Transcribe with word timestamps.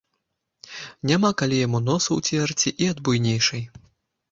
Няма 1.11 1.31
калі 1.43 1.59
яму 1.67 1.83
носа 1.91 2.19
ўцерці 2.21 2.75
і 2.85 2.91
ад 2.97 3.05
буйнейшай. 3.13 3.63